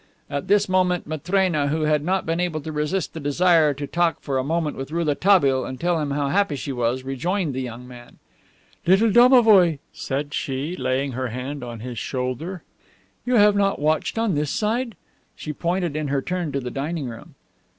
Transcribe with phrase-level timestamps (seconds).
[0.31, 4.19] At this moment Matrena, who had not been able to resist the desire to talk
[4.19, 7.87] for a moment with Rouletabille and tell him how happy she was, rejoined the young
[7.87, 8.17] man.
[8.87, 12.63] "Little domovoi," said she, laying her hand on his shoulder,
[13.27, 14.95] "you have not watched on this side?"
[15.35, 17.35] She pointed in her turn to the dining room.